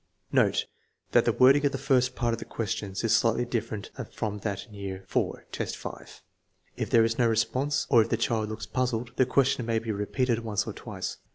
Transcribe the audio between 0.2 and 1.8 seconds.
Note that the wording of the